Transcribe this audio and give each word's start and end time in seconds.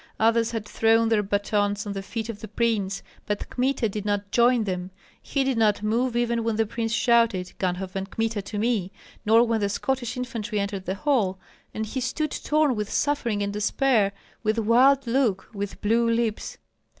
Others 0.19 0.49
had 0.49 0.67
thrown 0.67 1.09
their 1.09 1.21
batons 1.21 1.85
at 1.85 1.93
the 1.93 2.01
feet 2.01 2.27
of 2.27 2.39
the 2.39 2.47
prince, 2.47 3.03
but 3.27 3.47
Kmita 3.51 3.87
did 3.87 4.03
not 4.03 4.31
join 4.31 4.63
them; 4.63 4.89
he 5.21 5.43
did 5.43 5.59
not 5.59 5.83
move 5.83 6.15
even 6.15 6.43
when 6.43 6.55
the 6.55 6.65
prince 6.65 6.91
shouted, 6.91 7.53
"Ganhoff 7.59 7.95
and 7.95 8.09
Kmita, 8.09 8.41
to 8.41 8.57
me!" 8.57 8.91
nor 9.27 9.43
when 9.43 9.61
the 9.61 9.69
Scottish 9.69 10.17
infantry 10.17 10.59
entered 10.59 10.85
the 10.85 10.95
hall; 10.95 11.37
and 11.71 11.85
he 11.85 12.01
stood 12.01 12.31
torn 12.31 12.75
with 12.75 12.91
suffering 12.91 13.43
and 13.43 13.53
despair, 13.53 14.11
with 14.41 14.57
wild 14.57 15.05
look, 15.05 15.47
with 15.53 15.79
blue 15.81 16.09
lips. 16.09 16.57